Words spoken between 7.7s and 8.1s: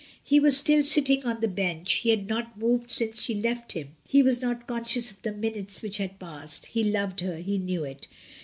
it.